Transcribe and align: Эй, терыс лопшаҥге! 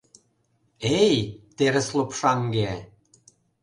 Эй, 1.03 1.15
терыс 1.55 1.87
лопшаҥге! 1.97 2.71